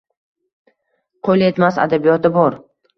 [1.29, 2.63] Qo’l yetmas adabiyoti bor